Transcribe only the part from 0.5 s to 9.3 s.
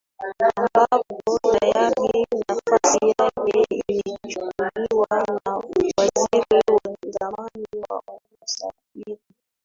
ambapo tayari nafasi yake imechukuliwa na waziri wa zamani wa usafiri